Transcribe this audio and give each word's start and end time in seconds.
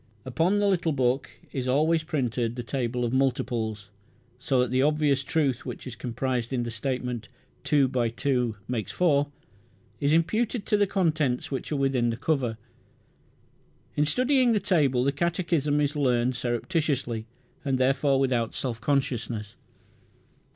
Upon 0.25 0.57
the 0.57 0.67
little 0.67 0.93
book 0.93 1.29
is 1.51 1.67
always 1.67 2.03
printed 2.03 2.55
the 2.55 2.63
table 2.63 3.05
of 3.05 3.13
multiples, 3.13 3.91
so 4.39 4.59
that 4.59 4.71
the 4.71 4.81
obvious 4.81 5.23
truth 5.23 5.63
which 5.63 5.85
is 5.85 5.95
comprised 5.95 6.51
in 6.51 6.63
the 6.63 6.71
statement, 6.71 7.29
"two 7.63 7.87
by 7.87 8.09
two 8.09 8.55
makes 8.67 8.91
four", 8.91 9.27
is 9.99 10.11
imputed 10.11 10.65
to 10.65 10.75
the 10.75 10.87
contents 10.87 11.51
which 11.51 11.71
are 11.71 11.75
within 11.75 12.09
the 12.09 12.17
cover. 12.17 12.57
In 13.95 14.05
studying 14.05 14.53
the 14.53 14.59
table 14.59 15.03
the 15.03 15.11
catechism 15.11 15.79
is 15.79 15.95
learned 15.95 16.35
surreptitiously, 16.35 17.27
and 17.63 17.77
therefore 17.77 18.19
without 18.19 18.55
self 18.55 18.81
consciousness. 18.81 19.55